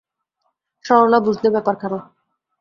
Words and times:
সরলা 0.85 1.19
বুঝলে 1.19 1.49
ব্যাপারখানা। 1.49 1.99